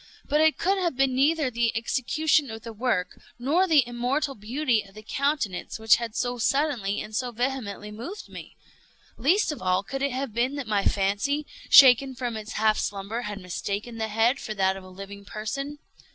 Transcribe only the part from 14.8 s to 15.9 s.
a living person.